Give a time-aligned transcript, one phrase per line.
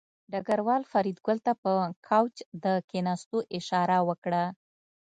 [0.31, 1.73] ډګروال فریدګل ته په
[2.07, 4.43] کوچ د کېناستو اشاره وکړه